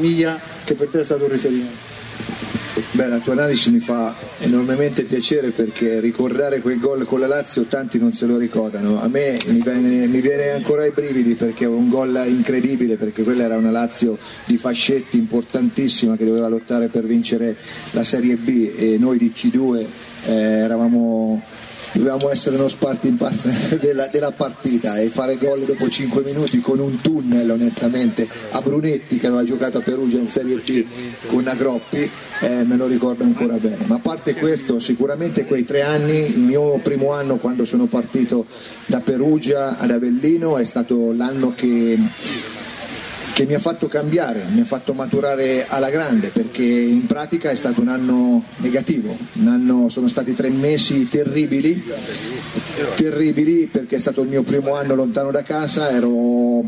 [0.00, 1.88] famiglia che per te è stato un riferimento.
[2.92, 7.64] Beh, la tua analisi mi fa enormemente piacere perché ricordare quel gol con la Lazio
[7.64, 9.00] tanti non se lo ricordano.
[9.00, 13.22] A me mi viene, mi viene ancora i brividi perché è un gol incredibile, perché
[13.22, 17.54] quella era una Lazio di fascetti importantissima che doveva lottare per vincere
[17.90, 19.86] la Serie B e noi di C2
[20.24, 21.42] eh, eravamo
[21.92, 23.16] dovevamo essere uno sparti
[23.80, 29.18] della, della, partita e fare gol dopo 5 minuti con un tunnel onestamente a Brunetti
[29.18, 30.84] che aveva giocato a Perugia in Serie B
[31.26, 33.84] con Agroppi eh, me lo ricordo ancora bene.
[33.86, 38.46] Ma a parte questo sicuramente quei tre anni il mio primo anno quando sono partito
[38.86, 41.98] da Perugia ad Avellino è stato l'anno che
[43.40, 47.54] che mi ha fatto cambiare, mi ha fatto maturare alla grande perché in pratica è
[47.54, 51.82] stato un anno negativo, un anno, sono stati tre mesi terribili,
[52.96, 56.62] terribili perché è stato il mio primo anno lontano da casa, ero,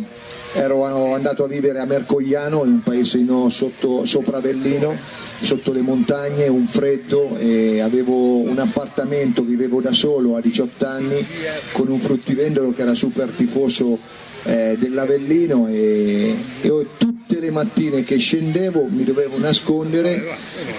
[0.55, 4.97] ero andato a vivere a Mercogliano, in un paesino sotto, sopra Avellino,
[5.43, 7.35] sotto le montagne, un freddo
[7.83, 11.27] avevo un appartamento, vivevo da solo a 18 anni
[11.73, 18.19] con un fruttivendolo che era super tifoso eh, dell'Avellino e, e tutte le mattine che
[18.19, 20.23] scendevo mi dovevo nascondere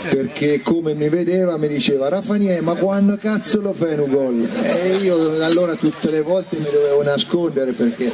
[0.10, 4.50] perché come mi vedeva mi diceva Rafanie ma quando cazzo lo fai un gol?
[4.62, 8.12] E io allora tutte le volte mi dovevo nascondere perché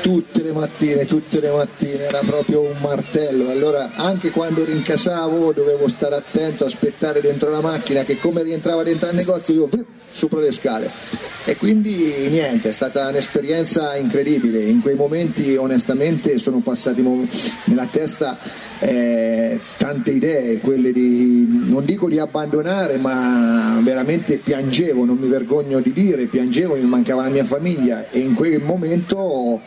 [0.00, 3.50] tutte le mattine, tutte le mattine era proprio un martello.
[3.50, 9.08] Allora anche quando rincasavo dovevo stare attento, aspettare dentro la macchina che come rientrava dentro
[9.08, 9.68] il negozio io
[10.10, 10.90] sopra le scale.
[11.46, 17.02] E quindi niente, è stata un'esperienza incredibile, in quei momenti onestamente sono passati
[17.64, 18.38] nella testa
[18.78, 25.80] eh, tante idee, quelle di, non dico di abbandonare, ma veramente piangevo, non mi vergogno
[25.80, 28.08] di dire, piangevo, mi mancava la mia famiglia.
[28.10, 29.60] E in quel momento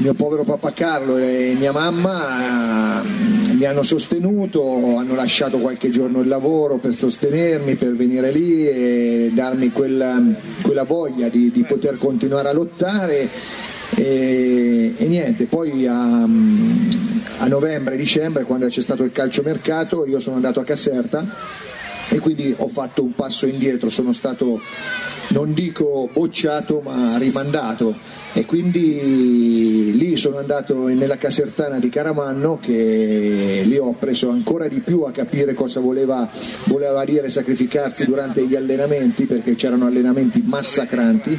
[0.00, 6.20] mio povero papà Carlo e mia mamma eh, mi hanno sostenuto, hanno lasciato qualche giorno
[6.20, 10.18] il lavoro per sostenermi, per venire lì e darmi quella,
[10.62, 13.28] quella voglia di, di, poter continuare a lottare.
[13.96, 20.36] E, e niente, poi a, a novembre, dicembre, quando c'è stato il calciomercato, io sono
[20.36, 21.68] andato a Caserta
[22.08, 24.60] e quindi ho fatto un passo indietro, sono stato
[25.30, 28.18] non dico bocciato ma rimandato.
[28.32, 34.80] E quindi lì sono andato nella casertana di Caramanno che lì ho preso ancora di
[34.80, 36.28] più a capire cosa voleva,
[36.64, 41.36] voleva dire sacrificarsi durante gli allenamenti perché c'erano allenamenti massacranti.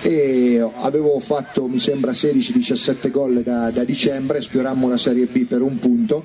[0.00, 5.60] E avevo fatto mi sembra 16-17 gol da, da dicembre, sfiorammo la Serie B per
[5.60, 6.24] un punto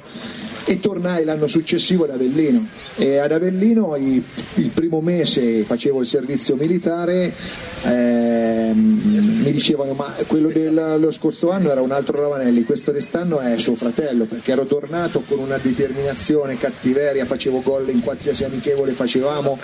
[0.66, 2.68] e tornai l'anno successivo ad Avellino.
[2.96, 4.24] E ad Avellino il,
[4.74, 7.32] primo mese facevo il servizio militare
[7.84, 13.58] ehm, mi dicevano ma quello dello scorso anno era un altro Ravanelli questo quest'anno è
[13.58, 19.60] suo fratello perché ero tornato con una determinazione cattiveria facevo gol in qualsiasi amichevole facevamo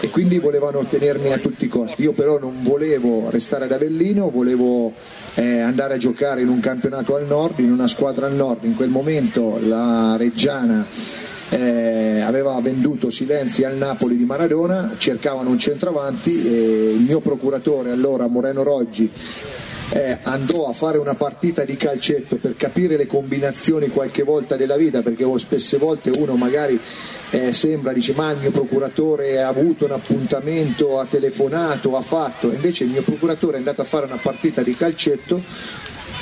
[0.00, 2.02] e quindi volevano tenermi a tutti i costi.
[2.02, 4.92] Io però non volevo restare ad Avellino volevo
[5.34, 8.64] eh, andare a giocare in un campionato al nord in una squadra al nord.
[8.64, 10.84] In quel momento la Reggiana Reggiana
[11.50, 17.92] eh, aveva venduto Silenzi al Napoli di Maradona, cercavano un centravanti e il mio procuratore
[17.92, 19.08] allora Moreno Roggi
[19.90, 24.76] eh, andò a fare una partita di calcetto per capire le combinazioni qualche volta della
[24.76, 26.80] vita perché spesse volte uno magari
[27.30, 32.50] eh, sembra dice ma il mio procuratore ha avuto un appuntamento ha telefonato ha fatto
[32.50, 35.40] invece il mio procuratore è andato a fare una partita di calcetto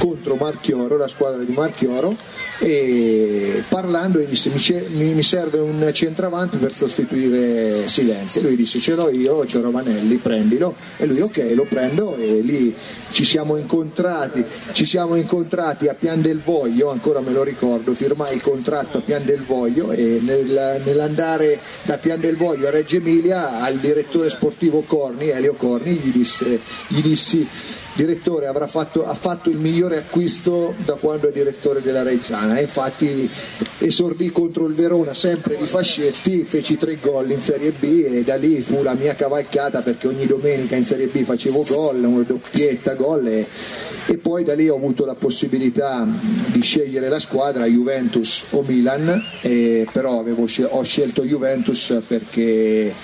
[0.00, 2.16] contro Marchioro, la squadra di Marchioro
[2.58, 4.50] e parlando gli disse
[4.92, 10.74] mi, serve un centravanti per sostituire Silenzio lui disse ce l'ho io, c'è Rovanelli, prendilo
[10.96, 12.74] e lui ok lo prendo e lì
[13.10, 14.42] ci siamo incontrati,
[14.72, 19.00] ci siamo incontrati a Pian del Voglio, ancora me lo ricordo, firmai il contratto a
[19.00, 24.30] Pian del Voglio e nel, nell'andare da Pian del Voglio a Reggio Emilia al direttore
[24.30, 27.46] sportivo Corni, Elio Corni, gli, disse, gli dissi
[27.94, 32.60] direttore avrà fatto, ha fatto il migliore acquisto da quando è direttore della Reggiana.
[32.60, 33.28] Infatti
[33.78, 38.36] esordì contro il Verona sempre di Fascetti feci tre gol in Serie B e da
[38.36, 42.94] lì fu la mia cavalcata perché ogni domenica in Serie B facevo gol una doppietta
[42.94, 43.46] gol e,
[44.06, 46.06] e poi da lì ho avuto la possibilità
[46.46, 49.22] di scegliere la squadra Juventus o Milan
[49.92, 52.94] però avevo, ho scelto Juventus perché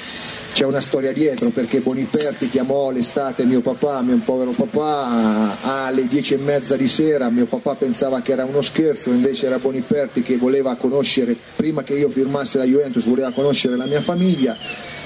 [0.56, 6.32] c'è una storia dietro perché Boniperti chiamò l'estate mio papà, mio povero papà, alle dieci
[6.32, 10.38] e mezza di sera, mio papà pensava che era uno scherzo, invece era Boniperti che
[10.38, 14.56] voleva conoscere, prima che io firmasse la Juventus, voleva conoscere la mia famiglia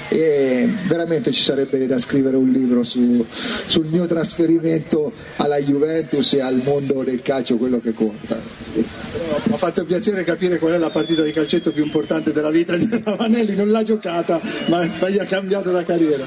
[0.09, 6.43] e veramente ci sarebbe da scrivere un libro su, sul mio trasferimento alla Juventus e
[6.43, 9.00] al mondo del calcio, quello che conta.
[9.13, 12.89] Ha fatto piacere capire qual è la partita di calcetto più importante della vita di
[13.05, 16.25] Ravanelli, non l'ha giocata, ma, ma gli ha cambiato la carriera.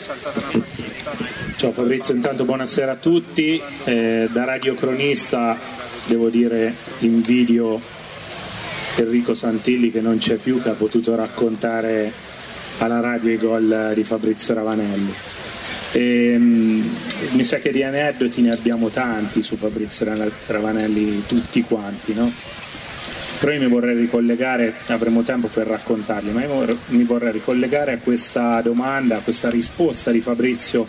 [1.55, 3.61] Ciao Fabrizio, intanto buonasera a tutti.
[3.85, 5.57] Eh, da radiocronista
[6.07, 7.79] devo dire invidio
[8.95, 12.11] Enrico Santilli che non c'è più, che ha potuto raccontare
[12.79, 15.13] alla radio i gol di Fabrizio Ravanelli.
[15.93, 16.83] E, um,
[17.31, 20.05] mi sa che di aneddoti ne abbiamo tanti su Fabrizio
[20.47, 22.31] Ravanelli, tutti quanti, no?
[23.39, 27.97] Però io mi vorrei ricollegare, avremo tempo per raccontarli, ma io mi vorrei ricollegare a
[27.97, 30.87] questa domanda, a questa risposta di Fabrizio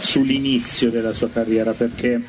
[0.00, 2.20] sull'inizio della sua carriera, perché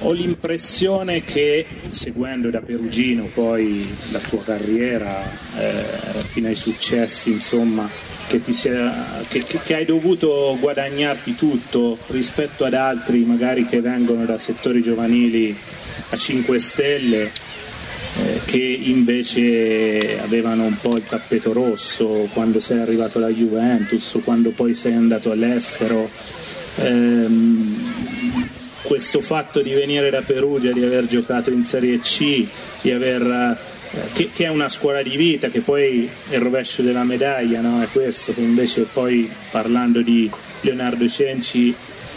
[0.00, 5.24] ho l'impressione che seguendo da Perugino poi la tua carriera
[5.58, 7.90] eh, fino ai successi, insomma,
[8.26, 14.38] che, sia, che, che, hai dovuto guadagnarti tutto rispetto ad altri magari che vengono da
[14.38, 15.56] settori giovanili
[16.10, 17.22] a 5 stelle
[18.18, 24.20] eh, che invece avevano un po' il tappeto rosso quando sei arrivato alla Juventus o
[24.20, 26.08] quando poi sei andato all'estero.
[26.76, 28.14] Ehm,
[28.82, 32.46] questo fatto di venire da Perugia, di aver giocato in Serie C,
[32.80, 33.58] di aver
[34.12, 37.82] che, che, è una scuola di vita, che poi è il rovescio della medaglia, no?
[37.82, 40.30] è questo, che invece poi parlando di
[40.60, 41.74] Leonardo Cenci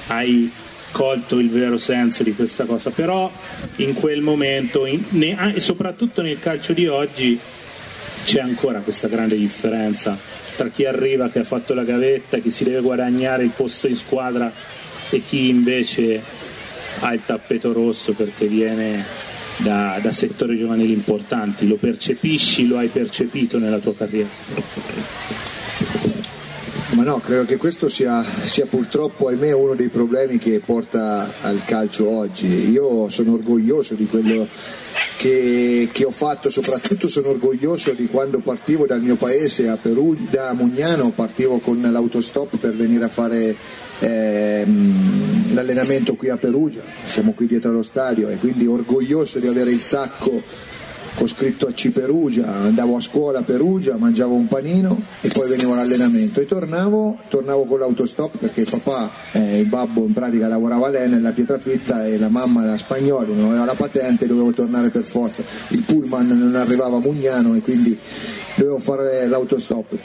[0.08, 0.52] hai
[0.92, 3.32] colto il vero senso di questa cosa, però
[3.78, 7.40] in quel momento, in, ne, soprattutto nel calcio di oggi,
[8.24, 10.18] c'è ancora questa grande differenza
[10.60, 13.96] tra chi arriva che ha fatto la gavetta, chi si deve guadagnare il posto in
[13.96, 14.52] squadra
[15.10, 16.22] e chi invece
[17.00, 19.06] ha il tappeto rosso perché viene
[19.60, 24.28] da, da settori giovanili importanti, lo percepisci, lo hai percepito nella tua carriera?
[27.00, 31.64] Ma no, credo che questo sia, sia, purtroppo, ahimè, uno dei problemi che porta al
[31.64, 32.72] calcio oggi.
[32.72, 34.46] Io sono orgoglioso di quello
[35.16, 40.30] che, che ho fatto, soprattutto sono orgoglioso di quando partivo dal mio paese a Perugia,
[40.30, 43.56] da Mugnano, partivo con l'autostop per venire a fare
[44.00, 49.72] ehm, l'allenamento qui a Perugia, siamo qui dietro allo stadio e quindi orgoglioso di avere
[49.72, 50.44] il sacco
[51.22, 55.50] ho scritto a C Perugia, andavo a scuola a Perugia, mangiavo un panino e poi
[55.50, 56.40] venivo all'allenamento.
[56.40, 61.10] E tornavo, tornavo con l'autostop perché il papà, eh, il babbo in pratica lavorava lei
[61.10, 65.44] nella Pietrafitta e la mamma era spagnola, non aveva la patente, dovevo tornare per forza,
[65.70, 67.98] il pullman non arrivava a Mugnano e quindi
[68.56, 69.98] dovevo fare l'autostop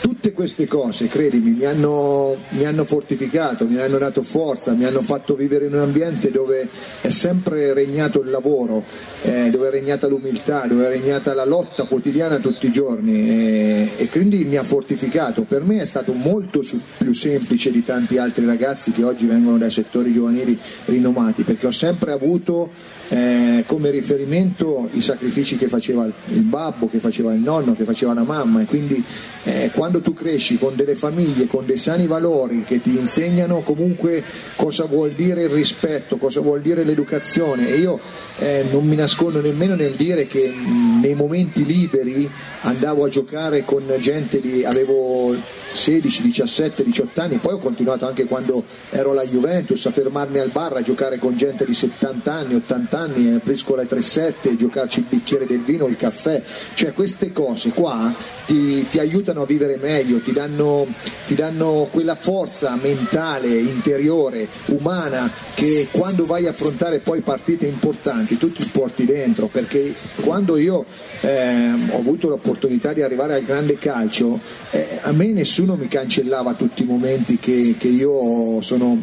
[0.00, 5.02] tutte queste cose, credimi, mi hanno, mi hanno, fortificato, mi hanno dato forza, mi hanno
[5.02, 6.68] fatto vivere in un ambiente dove
[7.00, 8.82] è sempre regnato il lavoro,
[9.22, 13.90] eh, dove è regnata l'umiltà, dove è regnata la lotta quotidiana tutti i giorni eh,
[13.96, 15.42] e quindi mi ha fortificato.
[15.42, 19.58] Per me è stato molto su, più semplice di tanti altri ragazzi che oggi vengono
[19.58, 22.70] dai settori giovanili rinomati, perché ho sempre avuto
[23.12, 28.14] eh, come riferimento i sacrifici che faceva il babbo, che faceva il nonno, che faceva
[28.14, 29.02] la mamma e quindi
[29.44, 34.22] eh, quando tu cresci con delle famiglie, con dei sani valori che ti insegnano comunque
[34.54, 37.98] cosa vuol dire il rispetto, cosa vuol dire l'educazione e io
[38.38, 40.52] eh, non mi nascondo nemmeno nel dire che
[41.02, 42.30] nei momenti liberi
[42.62, 45.34] andavo a giocare con gente di avevo
[45.72, 50.50] 16, 17, 18 anni, poi ho continuato anche quando ero alla Juventus a fermarmi al
[50.50, 55.06] bar a giocare con gente di 70 anni, 80 anni, a Priscola 3-7, giocarci il
[55.08, 56.42] bicchiere del vino, il caffè,
[56.74, 58.12] cioè queste cose qua
[58.46, 60.86] ti, ti aiutano a vivere meglio, ti danno,
[61.26, 68.36] ti danno quella forza mentale, interiore, umana che quando vai a affrontare poi partite importanti
[68.36, 70.84] tu ti porti dentro, perché quando io
[71.20, 74.38] eh, ho avuto l'opportunità di arrivare al grande calcio,
[74.70, 78.98] eh, a me nessuno nessuno mi cancellava tutti i momenti che, che io sono,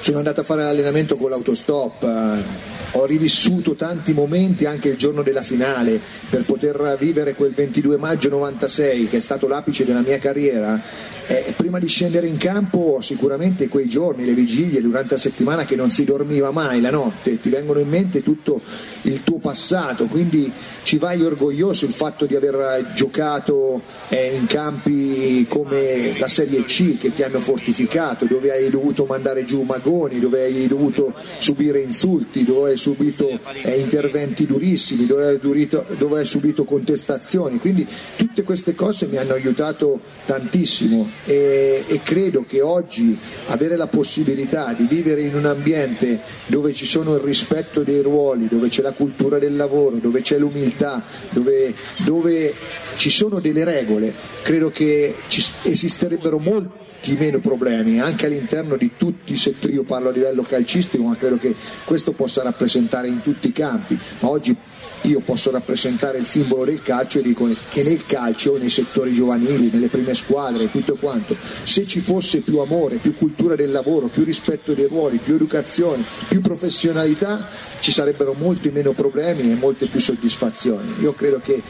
[0.00, 5.22] sono andato a fare l'allenamento con l'autostop eh, ho rivissuto tanti momenti anche il giorno
[5.22, 10.18] della finale per poter vivere quel 22 maggio 96 che è stato l'apice della mia
[10.18, 10.80] carriera.
[11.26, 15.76] Eh, prima di scendere in campo sicuramente quei giorni, le vigilie durante la settimana che
[15.76, 18.60] non si dormiva mai la notte ti vengono in mente tutto
[19.04, 20.50] il tuo passato quindi
[20.82, 26.98] ci vai orgoglioso il fatto di aver giocato eh, in campi come la Serie C
[26.98, 32.44] che ti hanno fortificato dove hai dovuto mandare giù magoni dove hai dovuto subire insulti
[32.44, 38.42] dove hai subito eh, interventi durissimi, dove hai, durito, dove hai, subito contestazioni, quindi tutte
[38.42, 43.16] queste cose mi hanno aiutato tantissimo e, e credo che oggi
[43.48, 48.48] avere la possibilità di vivere in un ambiente dove ci sono il rispetto dei ruoli,
[48.48, 51.74] dove c'è la cultura del lavoro, dove c'è l'umiltà, dove,
[52.04, 52.54] dove
[52.96, 55.14] ci sono delle regole, credo che
[55.62, 61.04] esisterebbero molti meno problemi anche all'interno di tutti i settori, io parlo a livello calcistico
[61.04, 64.56] ma credo che questo possa rappresentare in tutti i campi, ma oggi
[65.04, 69.70] io posso rappresentare il simbolo del calcio e dico che nel calcio, nei settori giovanili,
[69.72, 74.24] nelle prime squadre, tutto quanto, se ci fosse più amore, più cultura del lavoro, più
[74.24, 77.46] rispetto dei ruoli, più educazione, più professionalità,
[77.80, 80.94] ci sarebbero molti meno problemi e molte più soddisfazioni.
[81.00, 81.62] Io credo che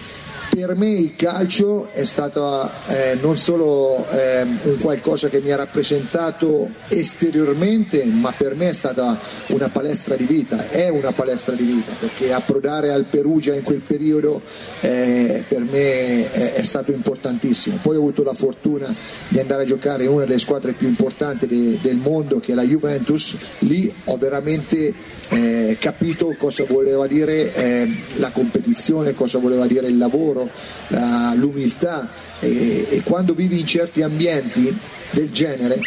[0.54, 5.56] per me il calcio è stato eh, non solo eh, un qualcosa che mi ha
[5.56, 9.18] rappresentato esteriormente, ma per me è stata
[9.48, 13.80] una palestra di vita, è una palestra di vita, perché approdare al Perugia in quel
[13.80, 14.40] periodo
[14.80, 17.78] eh, per me è, è, stato importantissimo.
[17.82, 18.94] Poi ho avuto la fortuna
[19.26, 22.54] di andare a giocare in una delle squadre più importanti de, del mondo, che è
[22.54, 24.94] la Juventus, lì ho veramente
[25.30, 30.43] eh, capito cosa voleva dire eh, la competizione, cosa voleva dire il lavoro
[30.88, 32.08] la, l'umiltà
[32.40, 34.76] e, e quando vivi in certi ambienti
[35.10, 35.80] del genere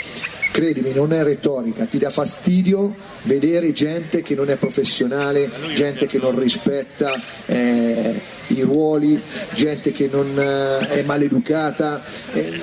[0.51, 6.17] credimi, non è retorica, ti dà fastidio vedere gente che non è professionale, gente che
[6.17, 7.13] non rispetta
[7.45, 9.21] eh, i ruoli,
[9.53, 12.59] gente che non eh, è maleducata eh,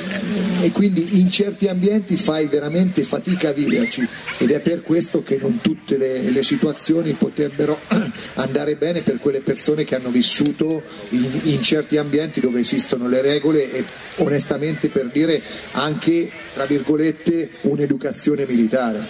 [0.61, 4.07] e quindi in certi ambienti fai veramente fatica a viverci
[4.39, 7.79] ed è per questo che non tutte le, le situazioni potrebbero
[8.35, 13.21] andare bene per quelle persone che hanno vissuto in, in certi ambienti dove esistono le
[13.23, 13.85] regole e
[14.17, 19.03] onestamente per dire anche tra virgolette un'educazione militare.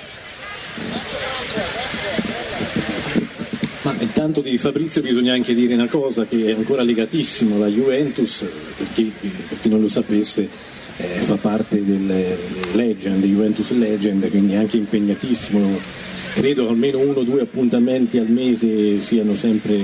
[4.04, 8.46] Intanto di Fabrizio bisogna anche dire una cosa che è ancora legatissimo alla Juventus,
[8.76, 9.10] perché
[9.48, 10.46] per chi non lo sapesse
[10.98, 12.36] eh, fa parte del
[12.74, 15.78] Legend, Juventus Legend, quindi anche impegnatissimo,
[16.34, 19.80] credo almeno uno o due appuntamenti al mese siano sempre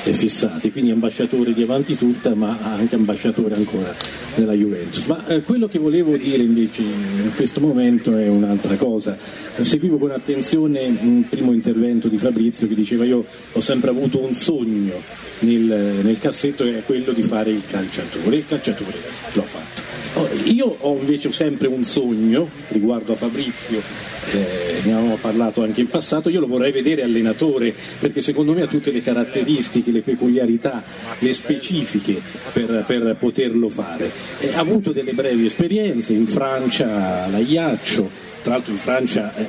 [0.00, 3.94] fissati, quindi ambasciatore di Avanti Tutta ma anche ambasciatore ancora
[4.34, 5.04] della Juventus.
[5.06, 9.16] Ma eh, quello che volevo dire invece in questo momento è un'altra cosa.
[9.60, 14.32] Seguivo con attenzione un primo intervento di Fabrizio che diceva io ho sempre avuto un
[14.32, 14.94] sogno
[15.40, 18.36] nel, nel cassetto che è quello di fare il calciatore.
[18.36, 18.96] Il calciatore
[19.34, 19.88] l'ho fatto.
[20.50, 23.80] Io ho invece sempre un sogno riguardo a Fabrizio
[24.32, 28.62] eh, ne avevamo parlato anche in passato, io lo vorrei vedere allenatore perché secondo me
[28.62, 30.82] ha tutte le caratteristiche, le peculiarità,
[31.18, 32.20] le specifiche
[32.52, 34.10] per, per poterlo fare.
[34.40, 39.44] Eh, ha avuto delle brevi esperienze in Francia, la Iaccio, tra l'altro in Francia eh,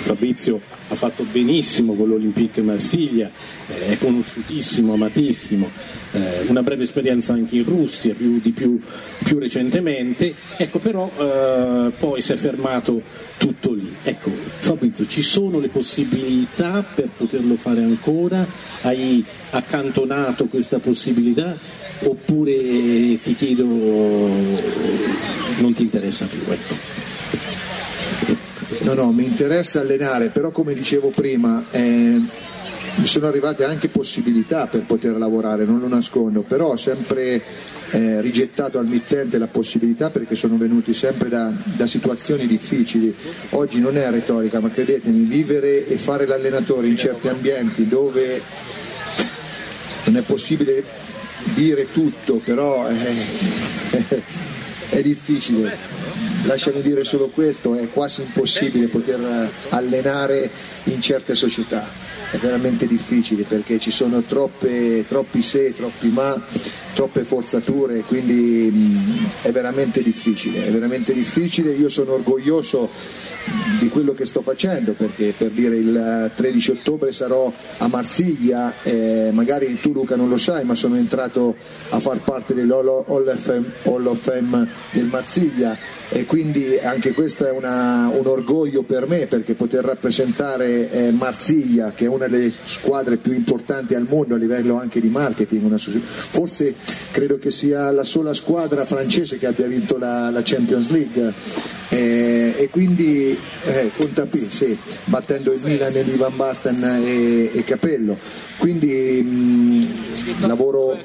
[0.00, 3.30] Fabrizio ha fatto benissimo con l'Olympique Marsiglia,
[3.68, 5.68] eh, è conosciutissimo, amatissimo,
[6.12, 8.80] eh, una breve esperienza anche in Russia più, più,
[9.22, 13.02] più recentemente, ecco però eh, poi si è fermato
[13.40, 13.90] tutto lì.
[14.02, 18.46] Ecco, Fabrizio, ci sono le possibilità per poterlo fare ancora?
[18.82, 21.56] Hai accantonato questa possibilità?
[22.02, 24.52] Oppure ti chiedo non
[25.72, 26.40] ti interessa più?
[26.52, 26.74] Ecco.
[28.82, 32.20] No, no, mi interessa allenare, però come dicevo prima, eh,
[33.02, 37.42] sono arrivate anche possibilità per poter lavorare, non lo nascondo, però ho sempre
[37.90, 43.14] eh, rigettato al mittente la possibilità perché sono venuti sempre da, da, situazioni difficili.
[43.50, 48.42] Oggi non è retorica, ma credetemi, vivere e fare l'allenatore in certi ambienti dove
[50.04, 50.84] non è possibile
[51.54, 53.24] dire tutto, però eh,
[54.90, 55.98] è difficile
[56.44, 60.50] lasciami dire solo questo, è quasi impossibile poter allenare
[60.84, 61.86] in certe società,
[62.30, 66.40] è veramente difficile perché ci sono troppe, troppi se, troppi ma,
[67.00, 72.90] troppe forzature, quindi mh, è veramente difficile, è veramente difficile, io sono orgoglioso
[73.78, 79.30] di quello che sto facendo perché per dire il 13 ottobre sarò a Marsiglia, eh,
[79.32, 81.56] magari tu Luca non lo sai ma sono entrato
[81.88, 85.98] a far parte dell'Hall of Fame del Marsiglia.
[86.12, 91.92] E quindi anche questo è una, un orgoglio per me perché poter rappresentare eh, Marsiglia
[91.92, 95.78] che è una delle squadre più importanti al mondo a livello anche di marketing, una,
[95.78, 96.74] forse
[97.10, 101.32] credo che sia la sola squadra francese che abbia vinto la, la Champions League
[101.88, 107.64] eh, e quindi eh, conta P, sì, battendo il Milan di Van Basten e, e
[107.64, 108.16] Capello.
[108.58, 110.98] Quindi mh, lavoro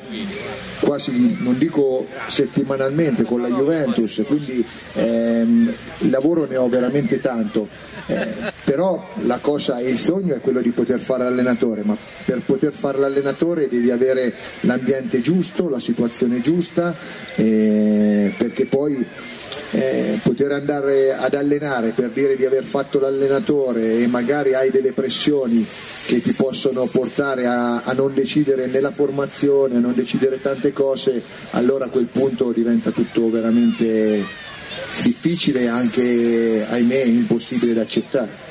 [0.79, 4.63] quasi, non dico settimanalmente con la Juventus, quindi
[4.93, 5.73] ehm,
[6.09, 7.67] lavoro ne ho veramente tanto,
[8.07, 11.95] eh, però la cosa il sogno è quello di poter fare l'allenatore, ma
[12.25, 16.93] per poter fare l'allenatore devi avere l'ambiente giusto, la situazione giusta,
[17.35, 19.05] eh, perché poi
[19.71, 24.93] eh, poter andare ad allenare per dire di aver fatto l'allenatore e magari hai delle
[24.93, 25.65] pressioni
[26.07, 31.21] che ti possono portare a, a, non decidere nella formazione, a non decidere tante cose,
[31.51, 34.23] allora a quel punto diventa tutto veramente
[35.03, 38.44] difficile e anche, ahimè, impossibile da accettare.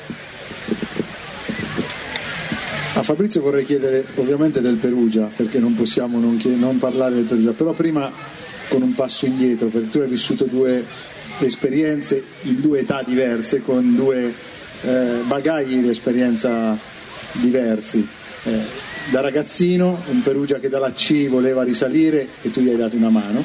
[2.97, 7.25] A Fabrizio vorrei chiedere ovviamente del Perugia, perché non possiamo non, chied- non parlare del
[7.25, 8.09] Perugia, però prima
[8.69, 10.81] con un passo indietro, perché tu hai vissuto due
[11.39, 14.33] esperienze in due età diverse, con due
[14.83, 16.77] eh, bagagli di esperienza
[17.33, 18.07] diversi.
[18.43, 18.59] Eh,
[19.11, 23.09] da ragazzino, un Perugia che dalla C voleva risalire e tu gli hai dato una
[23.09, 23.43] mano,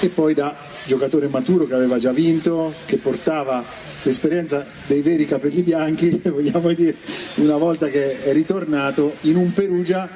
[0.00, 3.64] e poi da giocatore maturo che aveva già vinto, che portava
[4.02, 6.96] l'esperienza dei veri capelli bianchi, vogliamo dire,
[7.36, 10.08] una volta che è ritornato in un Perugia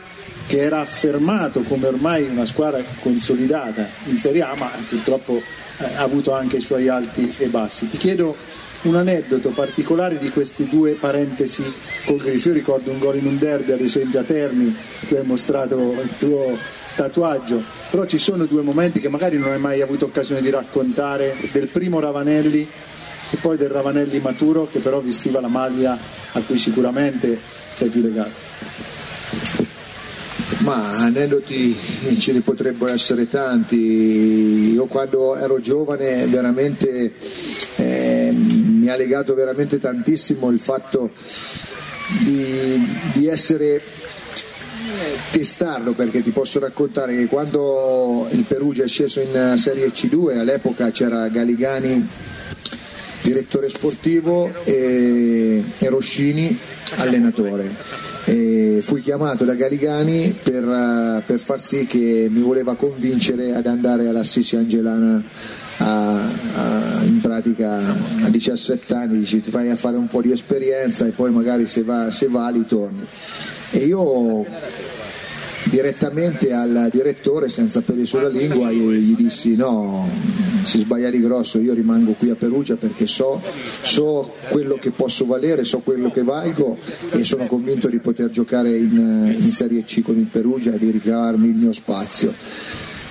[0.47, 6.03] che era affermato come ormai una squadra consolidata in Serie A, ma purtroppo eh, ha
[6.03, 7.89] avuto anche i suoi alti e bassi.
[7.89, 8.37] Ti chiedo
[8.83, 11.63] un aneddoto particolare di questi due parentesi
[12.05, 12.49] col Grifo.
[12.49, 14.75] Io ricordo un gol in un derby, ad esempio a Terni,
[15.09, 16.59] tu hai mostrato il tuo
[16.95, 21.35] tatuaggio, però ci sono due momenti che magari non hai mai avuto occasione di raccontare,
[21.51, 22.69] del primo Ravanelli
[23.35, 25.99] e poi del Ravanelli maturo che però vestiva la maglia
[26.33, 27.37] a cui sicuramente
[27.73, 28.43] sei più legato.
[30.59, 31.77] Ma aneddoti
[32.19, 34.73] ce ne potrebbero essere tanti.
[34.73, 37.13] Io quando ero giovane veramente
[37.77, 41.11] eh, mi ha legato veramente tantissimo il fatto
[42.21, 42.81] di,
[43.13, 43.83] di essere
[45.33, 50.93] testarlo perché ti posso raccontare che quando il Perugia è sceso in Serie C2 all'epoca
[50.93, 52.24] c'era Galigani
[53.25, 56.57] direttore sportivo e, e Roscini
[56.97, 58.03] allenatore.
[58.27, 64.09] E fui chiamato da Galigani per, per, far sì che mi voleva convincere ad andare
[64.09, 65.23] all'Assisi Angelana
[65.79, 70.31] a, a, in pratica a 17 anni dici ti fai a fare un po' di
[70.31, 73.05] esperienza e poi magari se, va, se vali torni.
[73.71, 74.47] E io
[75.65, 80.09] direttamente al direttore senza peli sulla lingua gli, gli dissi no
[80.63, 83.41] si sbaglia grosso io rimango qui a Perugia perché so,
[83.83, 86.79] so, quello che posso valere so quello che valgo
[87.11, 90.91] e sono convinto di poter giocare in, in Serie C con il Perugia e di
[90.91, 92.33] ricavarmi il mio spazio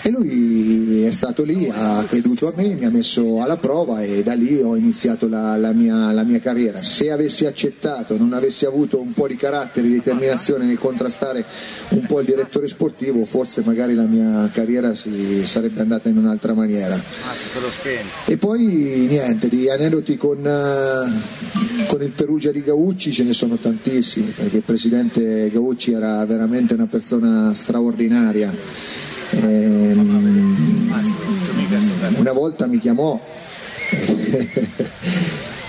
[0.06, 4.22] e lui è stato lì, ha creduto a me, mi ha messo alla prova e
[4.22, 6.84] da lì ho iniziato la, la, mia, la mia, carriera.
[6.84, 11.46] Se avessi accettato, non avessi avuto un po' di carattere, di determinazione nel contrastare
[11.92, 16.54] un po' il direttore sportivo, forse magari la mia carriera si sarebbe andata in un'altra
[16.54, 17.02] maniera.
[18.26, 23.56] E poi niente, di aneddoti con, uh, con il Perugia di Gaucci ce ne sono
[23.56, 29.02] tantissimi, perché il presidente Gaucci era veramente una persona straordinaria
[32.18, 33.20] una volta mi chiamò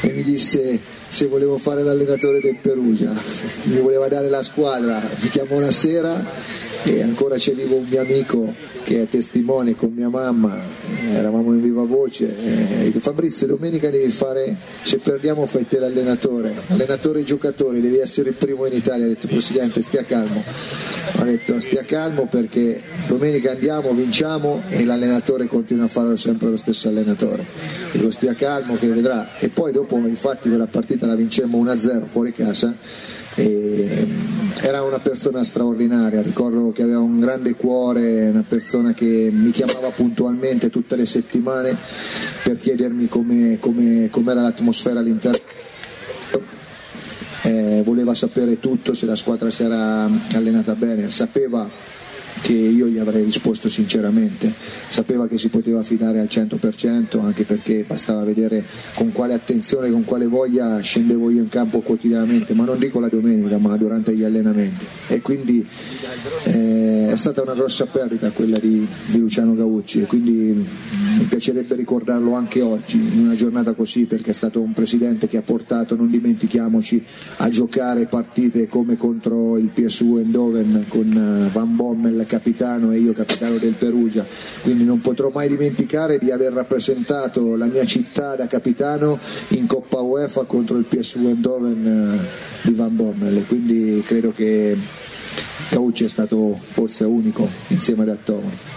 [0.00, 0.80] e mi disse
[1.14, 3.14] se volevo fare l'allenatore del Perugia,
[3.66, 6.20] mi voleva dare la squadra, mi chiamò una sera
[6.82, 10.60] e ancora c'è vivo un mio amico che è testimone con mia mamma,
[11.12, 12.34] eravamo in viva voce,
[12.84, 18.30] e Fabrizio domenica devi fare, se perdiamo fai te l'allenatore, allenatore e giocatori, devi essere
[18.30, 20.42] il primo in Italia, ha detto Presidente stia calmo,
[21.18, 26.58] ho detto stia calmo perché domenica andiamo, vinciamo e l'allenatore continua a fare sempre lo
[26.58, 27.46] stesso allenatore,
[27.92, 29.38] dico stia calmo che vedrà.
[29.38, 32.74] E poi dopo infatti quella partita la vincemmo 1-0 fuori casa
[33.36, 34.06] e
[34.62, 39.90] era una persona straordinaria, ricordo che aveva un grande cuore, una persona che mi chiamava
[39.90, 41.76] puntualmente tutte le settimane
[42.44, 45.52] per chiedermi come, come, com'era l'atmosfera all'interno.
[47.42, 51.68] Eh, voleva sapere tutto se la squadra si era allenata bene, sapeva
[52.44, 54.52] che io gli avrei risposto sinceramente.
[54.88, 58.62] Sapeva che si poteva fidare al 100% anche perché bastava vedere
[58.94, 63.08] con quale attenzione, con quale voglia scendevo io in campo quotidianamente, ma non dico la
[63.08, 64.84] domenica, ma durante gli allenamenti.
[65.06, 65.66] E quindi
[66.44, 70.66] eh, è stata una grossa perdita quella di, di Luciano Gaucci e quindi
[71.18, 75.38] mi piacerebbe ricordarlo anche oggi, in una giornata così, perché è stato un presidente che
[75.38, 77.02] ha portato, non dimentichiamoci,
[77.38, 83.12] a giocare partite come contro il PSU Eindhoven con eh, Van Bommel capitano e io
[83.12, 84.26] capitano del Perugia,
[84.62, 90.00] quindi non potrò mai dimenticare di aver rappresentato la mia città da capitano in Coppa
[90.00, 94.76] UEFA contro il PSV Eindhoven eh, di Van Bommel, quindi credo che
[95.68, 98.72] Caucci è stato forse unico insieme ad Attoma.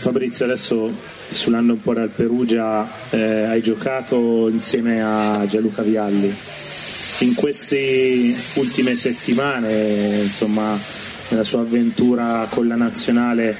[0.00, 0.90] Fabrizio, adesso
[1.28, 6.34] sull'anno un po' dal Perugia eh, hai giocato insieme a Gianluca Vialli
[7.20, 10.78] in queste ultime settimane, insomma,
[11.28, 13.56] nella sua avventura con la nazionale,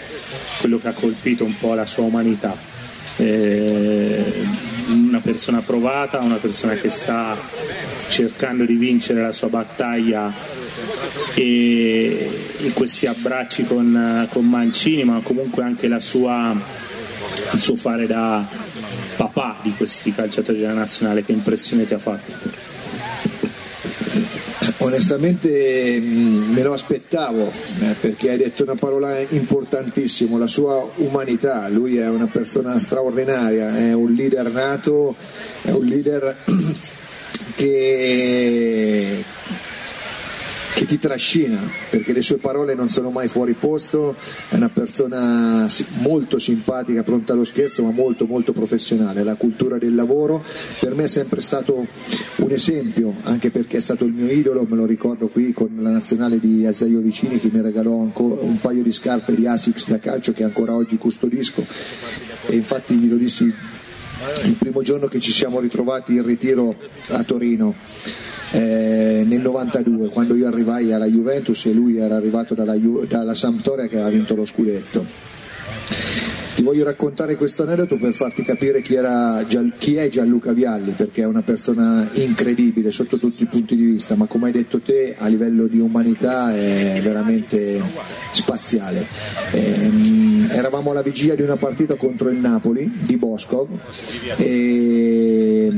[0.61, 2.57] quello che ha colpito un po' la sua umanità.
[3.17, 4.25] Eh,
[4.89, 7.37] una persona provata, una persona che sta
[8.09, 10.33] cercando di vincere la sua battaglia
[11.35, 12.31] e,
[12.63, 16.55] e questi abbracci con, con, Mancini, ma comunque anche sua,
[17.53, 18.45] il suo fare da,
[19.17, 22.50] papà di questi calciatori della nazionale, che impressione ti ha fatto?
[24.79, 31.69] Onestamente mm, me lo aspettavo eh, perché hai detto una parola importantissima, la sua umanità,
[31.69, 35.17] lui è una persona straordinaria, è un leader nato,
[35.63, 36.37] è un leader
[37.57, 39.25] che
[40.75, 44.15] che ti trascina perché le sue parole non sono mai fuori posto,
[44.49, 45.69] è una persona
[46.01, 49.23] molto simpatica, pronta allo scherzo, ma molto molto professionale.
[49.23, 50.43] La cultura del lavoro
[50.79, 51.87] per me è sempre stato
[52.37, 55.91] un esempio, anche perché è stato il mio idolo, me lo ricordo qui con la
[55.91, 60.33] nazionale di Azaio Vicini che mi regalò un paio di scarpe di Asics da calcio
[60.33, 61.65] che ancora oggi custodisco
[62.47, 63.53] e infatti glielo dissi
[64.45, 66.77] il primo giorno che ci siamo ritrovati in ritiro
[67.09, 67.75] a Torino
[68.53, 72.77] eh, nel 92 quando io arrivai alla Juventus e lui era arrivato dalla,
[73.09, 75.29] dalla Sampdoria che aveva vinto lo scudetto.
[76.61, 79.43] Ti voglio raccontare questo aneddoto per farti capire chi, era,
[79.79, 84.15] chi, è Gianluca Vialli, perché è una persona incredibile sotto tutti i punti di vista,
[84.15, 87.81] ma come hai detto te a livello di umanità è veramente
[88.33, 89.07] spaziale.
[89.53, 93.69] Ehm, eravamo alla vigilia di una partita contro il Napoli di Boscov
[94.37, 95.73] e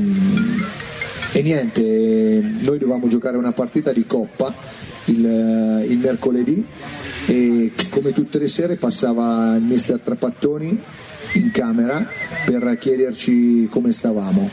[1.33, 4.53] e niente, noi dovevamo giocare una partita di coppa
[5.05, 6.63] il, il mercoledì
[7.25, 10.79] e come tutte le sere passava il mister Trapattoni
[11.33, 12.05] in camera
[12.45, 14.47] per chiederci come stavamo.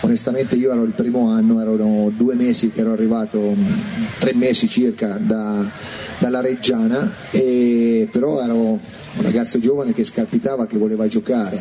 [0.00, 3.56] Onestamente io ero il primo anno, erano due mesi che ero arrivato,
[4.18, 5.68] tre mesi circa da,
[6.18, 8.78] dalla Reggiana, e però ero
[9.16, 11.60] un ragazzo giovane che scalpitava, che voleva giocare.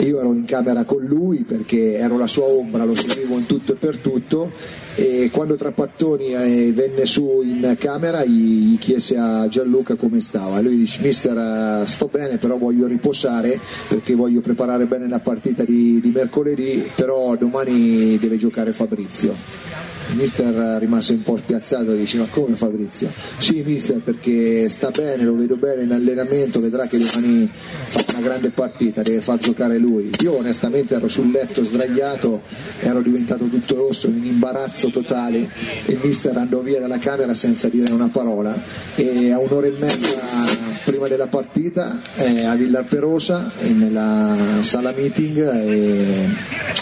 [0.00, 3.72] Io ero in camera con lui perché ero la sua ombra, lo seguivo in tutto
[3.72, 4.50] e per tutto
[4.94, 10.60] e quando Trapattoni eh, venne su in camera gli, chiese a Gianluca come stava.
[10.60, 13.58] Lui dice mister eh, sto bene però voglio riposare
[13.88, 20.16] perché voglio preparare bene la partita di, di mercoledì, però domani deve giocare Fabrizio il
[20.16, 23.10] mister rimase un po' spiazzato e diceva come Fabrizio?
[23.38, 28.20] Sì mister perché sta bene, lo vedo bene in allenamento, vedrà che domani fa una
[28.20, 30.10] grande partita, deve far giocare lui.
[30.22, 32.42] Io onestamente ero sul letto sdraiato,
[32.80, 35.48] ero diventato tutto rosso, in imbarazzo totale
[35.84, 38.60] e il mister andò via dalla camera senza dire una parola
[38.94, 45.36] e a un'ora e mezza prima della partita eh, a Villar Perosa nella sala meeting
[45.36, 46.28] eh,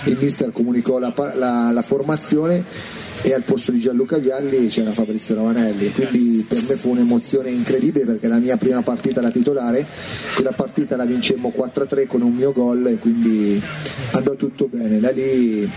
[0.05, 2.63] il mister comunicò la, la, la formazione
[3.23, 5.91] e al posto di Gianluca Vialli c'era Fabrizio Ravanelli.
[5.93, 9.85] Quindi per me fu un'emozione incredibile perché la mia prima partita da titolare
[10.35, 13.61] quella partita la vincemmo 4-3 con un mio gol e quindi
[14.13, 15.01] andò tutto bene.
[15.01, 15.69] Da lì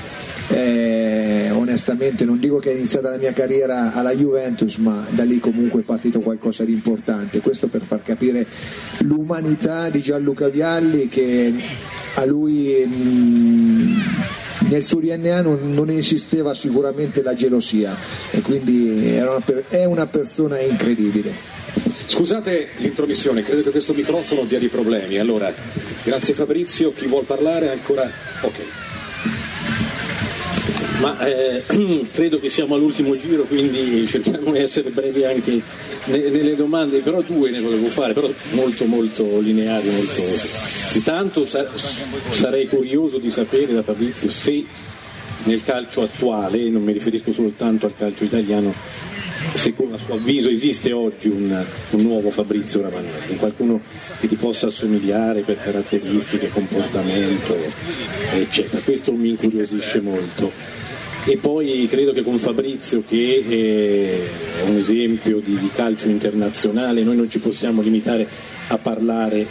[0.49, 5.39] eh, onestamente non dico che è iniziata la mia carriera alla Juventus ma da lì
[5.39, 7.39] comunque è partito qualcosa di importante.
[7.39, 8.45] Questo per far capire
[8.99, 11.53] l'umanità di Gianluca Vialli che
[12.15, 13.78] a lui mh, mm,
[14.69, 17.95] nel suo DNA non, non, esisteva sicuramente la gelosia
[18.31, 21.33] e quindi una, è una persona incredibile.
[22.05, 25.17] Scusate l'intromissione, credo che questo microfono dia dei problemi.
[25.17, 25.53] Allora,
[26.03, 28.09] grazie Fabrizio, chi vuol parlare ancora?
[28.41, 28.59] Ok.
[30.99, 31.63] Ma eh,
[32.11, 35.61] credo che siamo all'ultimo giro, quindi cerchiamo di essere brevi anche
[36.05, 40.78] nelle domande, però due ne volevo fare, però molto molto lineari, molto...
[40.93, 44.65] Intanto sa- sarei curioso di sapere da Fabrizio se
[45.43, 48.73] nel calcio attuale, non mi riferisco soltanto al calcio italiano,
[49.53, 53.81] se a suo avviso esiste oggi un, un, nuovo Fabrizio Ravanelli, qualcuno
[54.19, 57.55] che ti possa assomigliare per caratteristiche, comportamento,
[58.33, 58.81] eccetera.
[58.83, 60.51] Questo mi incuriosisce molto
[61.25, 63.43] e poi credo che con Fabrizio che
[64.59, 68.27] è un esempio di, di calcio internazionale noi non ci possiamo limitare
[68.67, 69.45] a parlare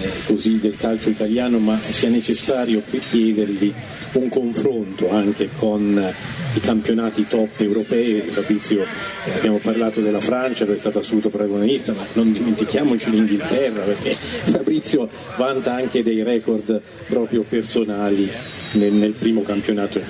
[0.00, 3.72] eh, così del calcio italiano ma sia necessario chiedergli
[4.12, 6.14] un confronto anche con
[6.54, 11.92] i campionati top europei, Fabrizio eh, abbiamo parlato della Francia che è stato assoluto protagonista,
[11.92, 18.30] ma non dimentichiamoci l'Inghilterra perché Fabrizio vanta anche dei record proprio personali
[18.72, 20.00] nel, nel primo campionato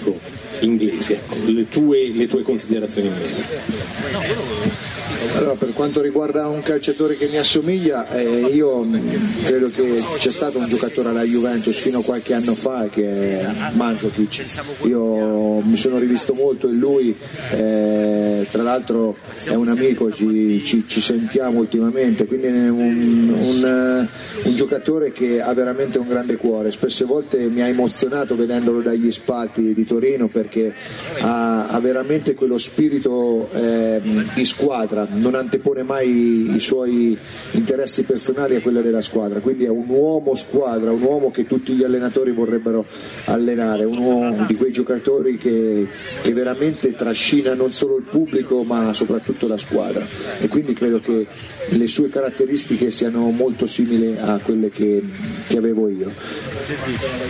[0.61, 1.15] inglese.
[1.15, 4.98] Ecco, le, tue, le tue considerazioni in merito.
[5.37, 8.87] Allora, per quanto riguarda un calciatore che mi assomiglia, eh, io
[9.45, 13.49] credo che c'è stato un giocatore alla Juventus fino a qualche anno fa che è
[13.73, 14.45] Mandzukic.
[14.85, 17.17] Io mi sono rivisto molto in lui,
[17.53, 24.09] eh, tra l'altro è un amico, ci, ci, ci sentiamo ultimamente, quindi è un, un,
[24.45, 26.71] un, giocatore che ha veramente un grande cuore.
[26.71, 30.73] Spesse volte mi ha emozionato vedendolo dagli spalti di Torino perché
[31.21, 34.01] ha, ha veramente quello spirito eh,
[34.35, 37.17] di squadra, non antepone mai i suoi
[37.53, 41.73] interessi personali a quelli della squadra, quindi è un uomo squadra, un uomo che tutti
[41.73, 42.85] gli allenatori vorrebbero
[43.27, 45.87] allenare, un uomo di quei giocatori che,
[46.23, 50.07] che veramente trascina non solo il pubblico ma soprattutto la squadra
[50.41, 51.27] e quindi credo che
[51.71, 55.03] le sue caratteristiche siano molto simili a quelle che,
[55.47, 56.11] che avevo io.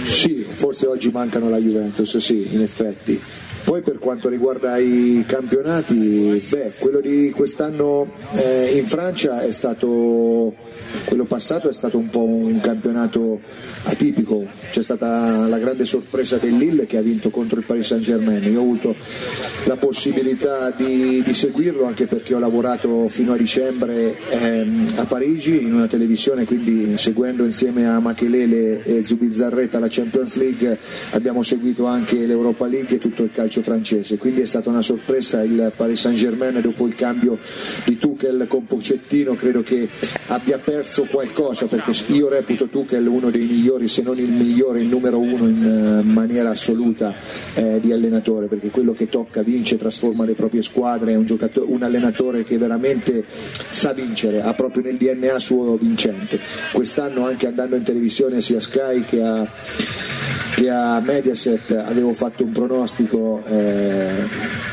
[0.04, 3.20] Sì, forse oggi mancano la Juventus, sì, in effetti.
[3.64, 10.54] Poi per quanto riguarda i campionati, beh, quello di quest'anno eh, in Francia è stato,
[11.04, 13.40] quello passato è stato un po' un campionato
[13.84, 18.02] atipico, c'è stata la grande sorpresa del Lille che ha vinto contro il Paris Saint
[18.02, 18.96] Germain, io ho avuto
[19.66, 25.62] la possibilità di, di seguirlo anche perché ho lavorato fino a dicembre ehm, a Parigi
[25.62, 30.78] in una televisione, quindi seguendo insieme a Machelele e Zubizarreta la Champions League
[31.10, 34.82] abbiamo seguito anche l'Europa League e tutto il calcio calcio francese, quindi è stata una
[34.82, 37.38] sorpresa il Paris Saint Germain dopo il cambio
[37.84, 39.88] di Tuchel con Pocettino, credo che
[40.28, 44.88] abbia perso qualcosa perché io reputo Tuchel uno dei migliori, se non il migliore, il
[44.88, 47.14] numero uno in eh, maniera assoluta
[47.54, 51.26] eh, di allenatore, perché quello che tocca vince, trasforma le proprie squadre, è un,
[51.66, 56.38] un allenatore che veramente sa vincere, ha proprio nel DNA suo vincente.
[56.72, 59.46] Quest'anno anche andando in televisione sia Sky che a
[60.58, 64.08] che a Mediaset avevo fatto un pronostico eh,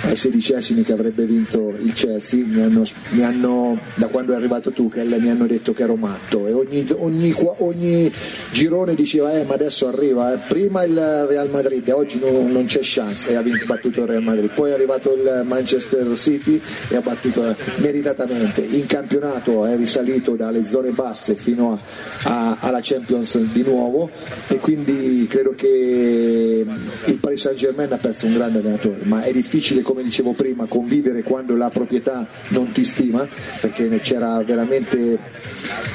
[0.02, 4.72] ai sedicesimi che avrebbe vinto il Chelsea, mi hanno, mi hanno, da quando è arrivato
[4.72, 6.48] Tuchel mi hanno detto che ero matto.
[6.48, 8.12] E ogni, ogni, ogni
[8.52, 10.40] girone diceva eh, ma adesso arriva, eh.
[10.48, 10.96] prima il
[11.30, 13.30] Real Madrid, oggi non, non c'è chance.
[13.30, 17.02] E ha vinto, battuto il Real Madrid, poi è arrivato il Manchester City e ha
[17.02, 21.80] battuto meritatamente, in campionato è risalito dalle zone basse fino a,
[22.24, 24.10] a, alla Champions di nuovo.
[24.48, 29.32] E quindi credo che il Paris Saint Germain ha perso un grande allenatore, ma è
[29.32, 33.28] difficile, come dicevo prima, convivere quando la proprietà non ti stima,
[33.62, 35.20] perché c'era veramente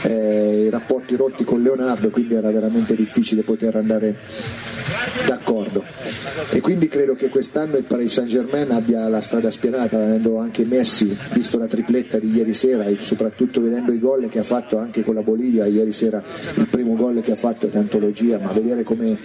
[0.02, 4.16] eh, i rapporti rotti con Leonardo, quindi era veramente difficile poter andare
[5.26, 5.84] d'accordo.
[6.50, 10.64] E quindi credo che quest'anno il Paris Saint Germain abbia la strada spianata, avendo anche
[10.64, 14.78] Messi, visto la tripletta di ieri sera e soprattutto vedendo i gol che ha fatto
[14.78, 16.22] anche con la Bolivia, ieri sera
[16.54, 19.18] il primo gol che ha fatto in antologia, ma vedere come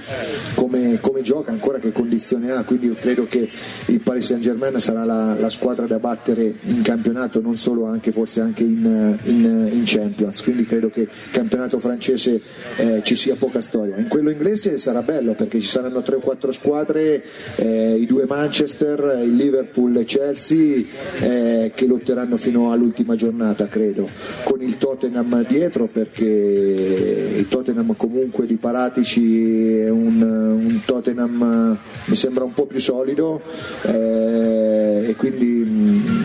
[0.53, 3.49] come, come, gioca, ancora che condizione ha, quindi io credo che
[3.87, 8.11] il Paris Saint Germain sarà la, la squadra da battere in campionato, non solo anche
[8.11, 12.41] forse anche in, in, in Champions, quindi credo che il campionato francese
[12.77, 13.97] eh, ci sia poca storia.
[13.97, 17.23] In quello inglese sarà bello perché ci saranno 3 o 4 squadre,
[17.57, 20.83] eh, i due Manchester, il Liverpool e Chelsea
[21.21, 24.09] eh, che lotteranno fino all'ultima giornata, credo,
[24.43, 32.15] con il Tottenham dietro perché il Tottenham comunque di Paratici è un, un Tottenham mi
[32.15, 33.41] sembra un po' più solido
[33.83, 36.24] eh, e quindi mh,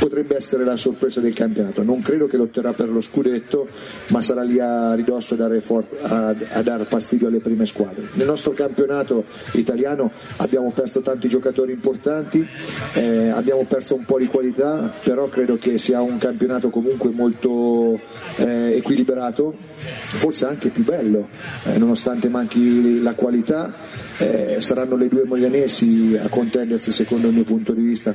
[0.00, 1.82] potrebbe essere la sorpresa del campionato.
[1.82, 3.68] Non credo che lotterà per lo scudetto,
[4.08, 8.08] ma sarà lì a ridosso a dare, for- a, a dare fastidio alle prime squadre.
[8.14, 12.46] Nel nostro campionato italiano abbiamo perso tanti giocatori importanti,
[12.94, 18.00] eh, abbiamo perso un po' di qualità, però credo che sia un campionato comunque molto
[18.36, 21.28] eh, equilibrato, forse anche più bello,
[21.64, 23.74] eh, nonostante manchi la qualità
[24.20, 28.14] eh, saranno le due moglianesi a contendersi secondo il mio punto di vista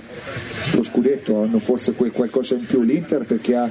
[0.74, 2.82] lo scudetto, hanno forse quel qualcosa in più.
[2.82, 3.70] l'Inter perché ha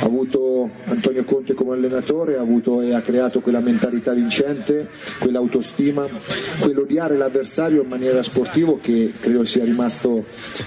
[0.00, 6.06] avuto Antonio Conte come allenatore, ha avuto e ha creato quella mentalità vincente, quell'autostima,
[6.60, 10.24] quell'odiare l'avversario in maniera sportiva che credo sia rimasto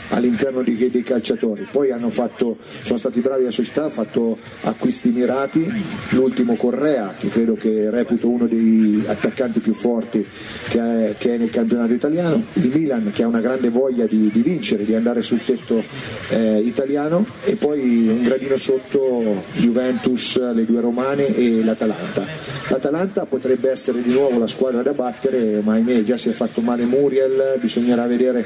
[0.09, 1.67] all'interno dei, dei calciatori.
[1.71, 5.65] Poi fatto, sono stati bravi a società, hanno fatto acquisti mirati,
[6.09, 10.25] l'ultimo Correa che credo che reputo uno dei attaccanti più forti
[10.69, 14.29] che è che è nel campionato italiano, il Milan che ha una grande voglia di,
[14.31, 15.83] di vincere, di andare sul tetto
[16.29, 22.25] eh, italiano e poi un gradino sotto Juventus, le due romane e l'Atalanta.
[22.69, 26.61] L'Atalanta potrebbe essere di nuovo la squadra da battere, ma ahimè già si è fatto
[26.61, 28.45] male Muriel, bisognerà vedere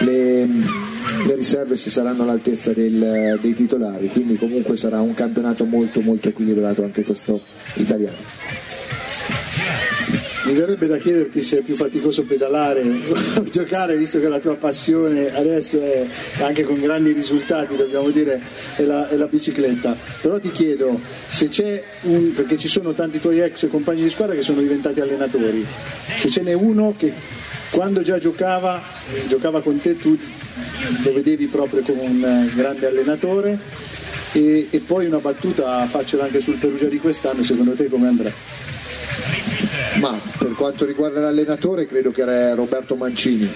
[0.00, 6.00] le, le riserve se saranno all'altezza del, dei titolari, quindi comunque sarà un campionato molto
[6.00, 7.40] molto equilibrato anche questo
[7.74, 8.89] italiano.
[10.50, 14.56] Mi verrebbe da chiederti se è più faticoso pedalare o giocare, visto che la tua
[14.56, 16.04] passione adesso è
[16.40, 18.40] anche con grandi risultati, dobbiamo dire,
[18.74, 19.96] è la, è la bicicletta.
[20.20, 24.34] Però ti chiedo se c'è un, perché ci sono tanti tuoi ex compagni di squadra
[24.34, 25.64] che sono diventati allenatori,
[26.16, 27.12] se ce n'è uno che
[27.70, 28.82] quando già giocava,
[29.28, 30.18] giocava con te, tu
[31.04, 33.58] lo vedevi proprio come un grande allenatore.
[34.32, 38.69] E, e poi una battuta faccela anche sul Perugia di quest'anno, secondo te come andrà?
[40.00, 43.50] Ma per quanto riguarda l'allenatore credo che era Roberto Mancini.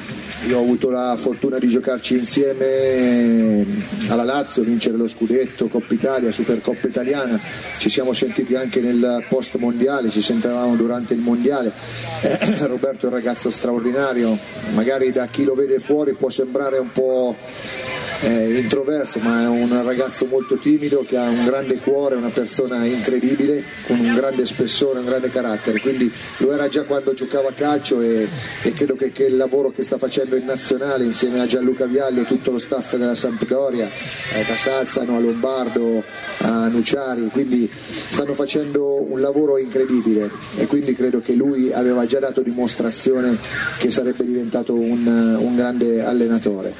[0.46, 3.64] Io ho avuto la fortuna di giocarci insieme
[4.09, 7.40] alla Lazio, vincere lo scudetto, Coppa Italia, Supercoppa Italiana.
[7.79, 11.72] Ci siamo sentiti anche nel post mondiale, ci sentivamo durante il mondiale.
[12.20, 14.37] Eh, Roberto è un ragazzo straordinario,
[14.74, 17.37] magari da chi lo vede fuori può sembrare un po'
[18.24, 22.87] è introverso ma è un ragazzo molto timido che ha un grande cuore, una persona
[22.87, 27.52] incredibile con un grande spessore, un grande carattere, quindi lo era già quando giocava a
[27.52, 28.26] calcio e,
[28.62, 32.20] e credo che, che, il lavoro che sta facendo in nazionale insieme a Gianluca Vialli
[32.20, 36.02] e tutto lo staff della Sampdoria, eh, da Salzano a Lombardo
[36.38, 42.20] a Nuciari, quindi stanno facendo un lavoro incredibile e quindi credo che lui aveva già
[42.20, 43.37] dato dimostrazione
[43.78, 46.72] che sarebbe diventato un, un grande allenatore.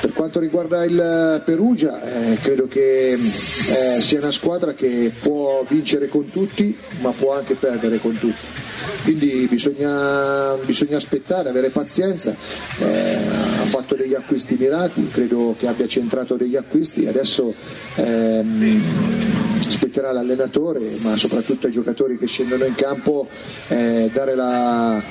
[0.00, 6.08] Per quanto riguarda il Perugia, eh, credo che eh, sia una squadra che può vincere
[6.08, 8.66] con tutti, ma può anche perdere con tutti.
[9.02, 12.34] Quindi bisogna, bisogna aspettare, avere pazienza.
[12.78, 17.06] Eh, ha fatto degli acquisti mirati, credo che abbia centrato degli acquisti.
[17.06, 17.54] Adesso
[17.96, 18.82] ehm,
[19.68, 23.28] spetterà l'allenatore, ma soprattutto ai giocatori che scendono in campo,
[23.68, 25.02] eh, dare la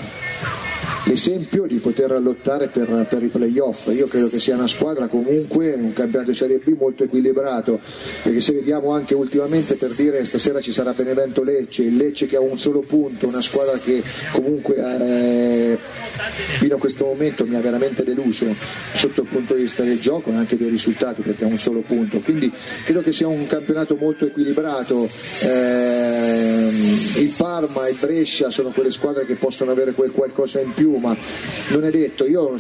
[1.06, 3.88] l'esempio di poter lottare per, per, i playoff.
[3.94, 7.80] Io credo che sia una squadra comunque, un campionato di Serie B molto equilibrato,
[8.24, 12.36] perché se vediamo anche ultimamente per dire stasera ci sarà Benevento Lecce, il Lecce che
[12.36, 17.62] ha un solo punto, una squadra che comunque eh, fino a questo momento mi ha
[17.62, 18.46] veramente deluso
[18.94, 21.82] sotto il punto di vista del gioco e anche dei risultati perché ha un solo
[21.82, 22.20] punto.
[22.20, 22.52] Quindi
[22.84, 25.10] credo che sia un campionato molto equilibrato.
[25.42, 26.70] Eh,
[27.18, 31.16] il Parma, il Brescia sono quelle squadre che possono avere quel qualcosa in più ma
[31.70, 32.26] non è detto.
[32.26, 32.58] Io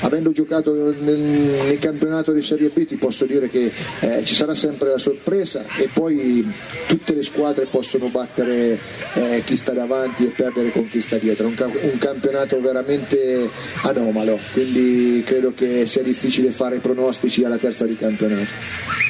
[0.00, 4.54] avendo giocato nel, nel campionato di Serie B ti posso dire che eh, ci sarà
[4.54, 6.46] sempre la sorpresa e poi
[6.86, 8.78] tutte le squadre possono battere
[9.14, 11.46] eh, chi sta davanti e perdere con chi sta dietro.
[11.46, 13.48] Un, un campionato veramente
[13.82, 19.04] anomalo, quindi credo che sia difficile fare pronostici alla terza di campionato.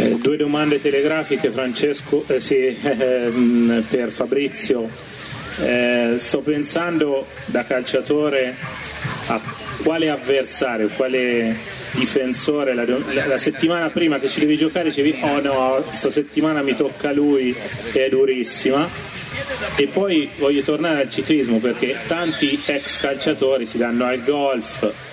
[0.00, 4.88] Eh, due domande telegrafiche Francesco, eh, sì, eh, per Fabrizio.
[5.62, 8.54] Eh, sto pensando da calciatore
[9.26, 9.40] a
[9.82, 11.56] quale avversario, quale
[11.92, 12.74] difensore.
[12.74, 12.84] La,
[13.26, 17.54] la, settimana prima che ci devi giocare dicevi oh no, sta settimana mi tocca lui
[17.92, 18.88] è durissima.
[19.76, 25.08] E poi voglio tornare al ciclismo perché tanti ex calciatori si danno al golf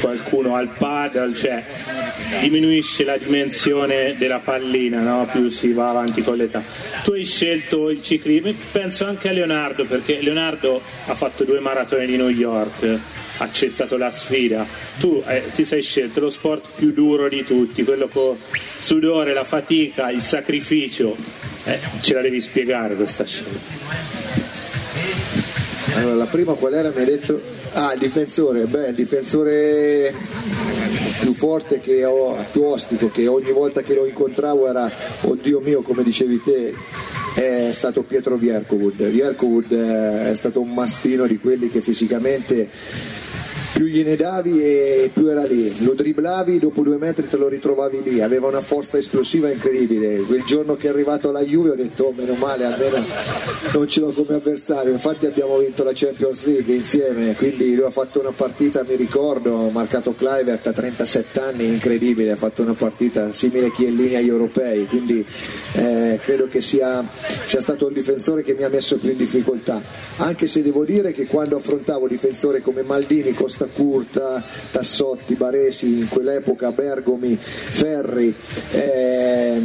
[0.00, 1.64] qualcuno al paddle, cioè
[2.40, 5.28] diminuisce la dimensione della pallina, no?
[5.30, 6.62] più si va avanti con l'età.
[7.04, 12.06] Tu hai scelto il ciclismo, penso anche a Leonardo, perché Leonardo ha fatto due maratone
[12.06, 12.84] di New York,
[13.38, 14.66] ha accettato la sfida.
[14.98, 18.36] Tu eh, ti sei scelto lo sport più duro di tutti, quello con
[18.78, 21.16] sudore, la fatica, il sacrificio.
[21.64, 24.45] Eh, ce la devi spiegare questa scelta.
[25.96, 26.92] Allora, la prima qual era?
[26.94, 27.40] Mi ha detto
[27.72, 30.14] Ah, il difensore, beh, il difensore
[31.20, 35.82] più forte che ho, più ostico, che ogni volta che lo incontravo era, oddio mio,
[35.82, 36.74] come dicevi te,
[37.34, 39.10] è stato Pietro Viercowood.
[39.10, 42.66] Viercowood eh, è stato un mastino di quelli che fisicamente
[43.76, 48.02] più gliene davi e più era lì, lo dribblavi, dopo due metri te lo ritrovavi
[48.02, 52.04] lì, aveva una forza esplosiva incredibile, quel giorno che è arrivato alla Juve ho detto
[52.04, 53.04] oh, meno male, almeno
[53.74, 57.90] non ce l'ho come avversario, infatti abbiamo vinto la Champions League insieme, quindi lui ha
[57.90, 63.30] fatto una partita, mi ricordo, marcato Clivert a 37 anni, incredibile, ha fatto una partita
[63.30, 65.22] simile a Chiellini agli europei, quindi
[65.74, 67.06] eh, credo che sia,
[67.44, 69.82] sia stato il difensore che mi ha messo più in difficoltà,
[70.16, 76.08] anche se devo dire che quando affrontavo difensori come Maldini, Costa Curta, Tassotti, Baresi, in
[76.08, 78.34] quell'epoca Bergomi, Ferri,
[78.72, 79.60] eh,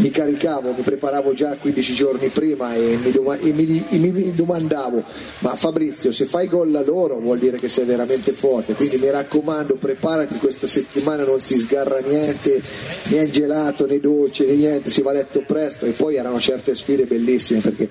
[0.00, 5.02] mi caricavo, mi preparavo già 15 giorni prima e, mi, e mi, e mi domandavo,
[5.40, 9.10] ma Fabrizio se fai gol a loro vuol dire che sei veramente forte, quindi mi
[9.10, 12.60] raccomando preparati questa settimana non si sgarra niente,
[13.04, 15.86] né gelato né dolce né niente, si va a letto presto.
[15.86, 17.88] E poi erano certe sfide bellissime perché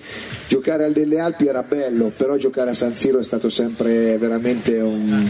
[0.47, 4.79] giocare al delle Alpi era bello, però giocare a San Siro è stato sempre veramente
[4.79, 5.29] un,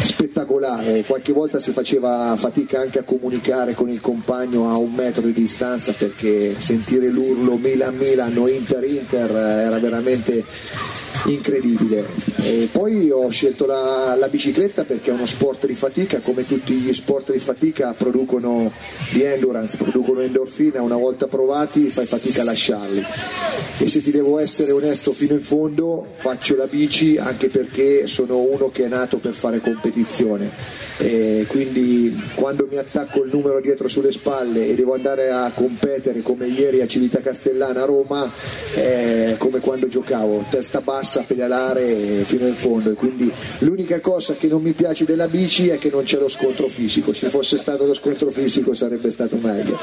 [0.00, 5.22] spettacolare, qualche volta si faceva fatica anche a comunicare con il compagno a un metro
[5.22, 10.44] di distanza perché sentire l'urlo Milan Milan o Inter Inter era veramente
[11.26, 12.04] incredibile.
[12.42, 16.74] E poi ho scelto la, la, bicicletta perché è uno sport di fatica, come tutti
[16.74, 18.72] gli sport di fatica producono
[19.12, 23.04] di endurance, producono endorfina, una volta provati fai fatica a lasciarli.
[23.80, 28.38] E se ti devo essere onesto fino in fondo, faccio la bici anche perché sono
[28.38, 30.50] uno che è nato per fare competizione.
[30.98, 36.22] E quindi quando mi attacco il numero dietro sulle spalle e devo andare a competere
[36.22, 38.30] come ieri a Civita Castellana a Roma,
[38.74, 42.90] è come quando giocavo, testa bassa, pedalare fino in fondo.
[42.90, 43.30] E quindi
[43.60, 47.12] l'unica cosa che non mi piace della bici è che non c'è lo scontro fisico.
[47.12, 49.78] Se fosse stato lo scontro fisico sarebbe stato meglio.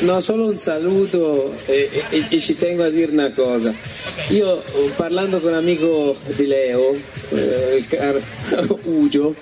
[0.00, 3.74] No, solo un saluto e, e, e, ci tengo a dire una cosa.
[4.28, 4.62] Io
[4.96, 6.94] parlando con un amico di Leo,
[7.30, 7.84] eh,
[8.84, 9.34] Ugio,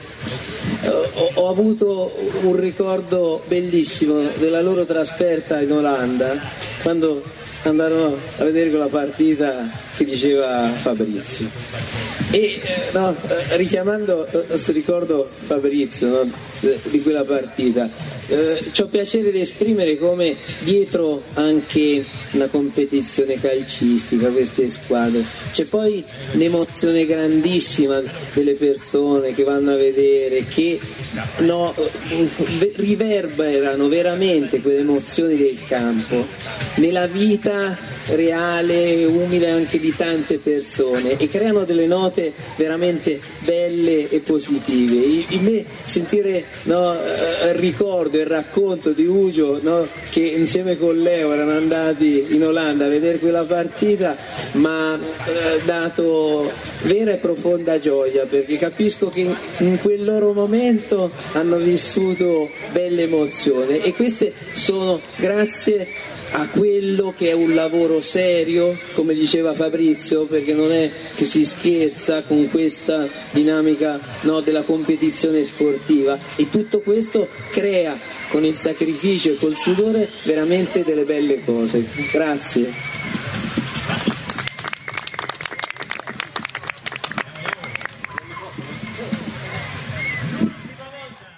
[0.89, 2.13] ho, ho avuto
[2.43, 6.37] un ricordo bellissimo della loro trasferta in Olanda
[6.83, 7.23] quando
[7.67, 11.49] andarono a vedere quella partita che diceva Fabrizio.
[12.31, 12.61] E eh,
[12.93, 16.31] no, eh, richiamando questo ricordo Fabrizio no,
[16.91, 17.89] di quella partita,
[18.29, 26.05] eh, ho piacere di esprimere come dietro anche una competizione calcistica, queste squadre, c'è poi
[26.33, 28.03] un'emozione grandissima
[28.33, 30.79] delle persone che vanno a vedere, che
[31.39, 31.75] no,
[32.77, 36.27] riverberano veramente quelle emozioni del campo
[36.77, 37.56] nella vita
[38.09, 45.25] reale, umile anche di tante persone e creano delle note veramente belle e positive.
[45.29, 51.33] In me sentire no, il ricordo, il racconto di Ugio no, che insieme con Leo
[51.33, 54.17] erano andati in Olanda a vedere quella partita
[54.53, 56.51] mi ha eh, dato
[56.83, 59.29] vera e profonda gioia perché capisco che
[59.59, 65.89] in quel loro momento hanno vissuto belle emozioni e queste sono grazie
[66.33, 71.45] a quello che è un lavoro serio, come diceva Fabrizio, perché non è che si
[71.45, 77.99] scherza con questa dinamica no, della competizione sportiva e tutto questo crea
[78.29, 81.85] con il sacrificio e col sudore veramente delle belle cose.
[82.13, 83.26] Grazie.